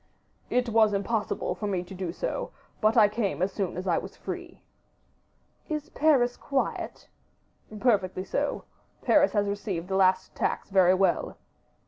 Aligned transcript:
"It 0.49 0.69
was 0.69 0.93
impossible 0.93 1.53
for 1.53 1.67
me 1.67 1.83
to 1.83 1.93
do 1.93 2.11
so; 2.11 2.49
but 2.81 2.97
I 2.97 3.07
came 3.07 3.43
as 3.43 3.51
soon 3.53 3.77
as 3.77 3.85
I 3.85 3.99
was 3.99 4.17
free." 4.17 4.63
"Is 5.69 5.91
Paris 5.91 6.35
quiet?" 6.37 7.07
"Perfectly 7.79 8.23
so. 8.23 8.63
Paris 9.03 9.33
has 9.33 9.45
received 9.47 9.89
the 9.89 9.95
last 9.95 10.33
tax 10.33 10.71
very 10.71 10.95
well." 10.95 11.37